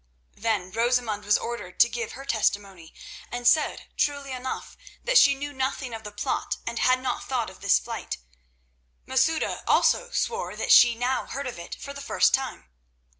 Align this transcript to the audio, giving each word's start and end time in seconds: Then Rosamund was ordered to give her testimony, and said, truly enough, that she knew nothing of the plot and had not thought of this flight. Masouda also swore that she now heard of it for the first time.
Then 0.33 0.71
Rosamund 0.71 1.25
was 1.25 1.37
ordered 1.37 1.79
to 1.79 1.87
give 1.87 2.13
her 2.13 2.25
testimony, 2.25 2.91
and 3.31 3.47
said, 3.47 3.85
truly 3.95 4.31
enough, 4.31 4.75
that 5.03 5.15
she 5.19 5.35
knew 5.35 5.53
nothing 5.53 5.93
of 5.93 6.03
the 6.03 6.11
plot 6.11 6.57
and 6.65 6.79
had 6.79 7.03
not 7.03 7.23
thought 7.29 7.51
of 7.51 7.61
this 7.61 7.77
flight. 7.77 8.17
Masouda 9.05 9.61
also 9.67 10.09
swore 10.09 10.55
that 10.55 10.71
she 10.71 10.95
now 10.95 11.27
heard 11.27 11.45
of 11.45 11.59
it 11.59 11.75
for 11.75 11.93
the 11.93 12.01
first 12.01 12.33
time. 12.33 12.67